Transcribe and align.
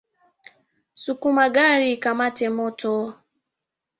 Sukuma 1.03 1.45
gari 1.55 1.87
ikamate 1.95 2.45
moto. 2.57 2.93